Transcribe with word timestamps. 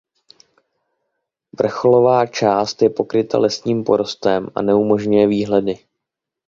Vrcholová 1.59 2.25
část 2.25 2.81
je 2.81 2.89
pokryta 2.89 3.37
lesním 3.37 3.83
porostem 3.83 4.47
a 4.55 4.61
neumožňuje 4.61 5.27
výhledy. 5.27 5.79